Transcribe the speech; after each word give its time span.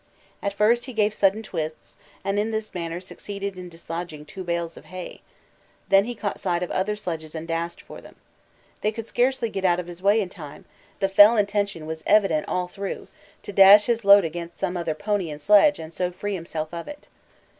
At 0.41 0.55
first 0.55 0.85
he 0.85 0.93
gave 0.93 1.13
sudden 1.13 1.43
twists, 1.43 1.95
and 2.23 2.39
in 2.39 2.49
this 2.49 2.73
manner 2.73 2.99
succeeded 2.99 3.55
in 3.55 3.69
dislodging 3.69 4.25
two 4.25 4.43
bales 4.43 4.75
of 4.75 4.85
hay; 4.85 5.21
then 5.89 6.05
he 6.05 6.15
caught 6.15 6.39
sight 6.39 6.63
of 6.63 6.71
other 6.71 6.95
sledges 6.95 7.35
and 7.35 7.47
dashed 7.47 7.83
for 7.83 8.01
them. 8.01 8.15
They 8.81 8.91
could 8.91 9.05
scarcely 9.07 9.47
get 9.47 9.63
out 9.63 9.79
of 9.79 9.85
his 9.85 10.01
way 10.01 10.19
in 10.19 10.29
time; 10.29 10.65
the 11.01 11.07
fell 11.07 11.37
intention 11.37 11.85
was 11.85 12.01
evident 12.07 12.47
all 12.47 12.67
through, 12.67 13.09
to 13.43 13.53
dash 13.53 13.85
his 13.85 14.03
load 14.03 14.25
against 14.25 14.57
some 14.57 14.75
other 14.75 14.95
pony 14.95 15.29
and 15.29 15.39
sledge 15.39 15.77
and 15.77 15.93
so 15.93 16.11
free 16.11 16.33
himself 16.33 16.73
of 16.73 16.87
it. 16.87 17.07